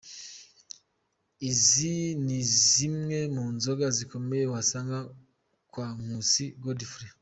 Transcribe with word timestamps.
Izi 1.49 1.95
ni 2.25 2.39
zimwe 2.71 3.17
mu 3.35 3.45
nzoga 3.55 3.85
zikomeye 3.97 4.45
wasanga 4.53 4.97
kwa 5.71 5.87
Nkusi 6.01 6.45
Godfrey. 6.63 7.11